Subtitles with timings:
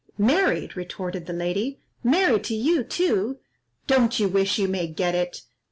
[0.17, 3.37] "Married!" retorted the lady, "married to you too!
[3.85, 5.43] Don't you wish you may get it?